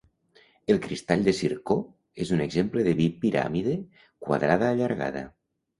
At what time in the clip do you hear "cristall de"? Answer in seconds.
0.85-1.33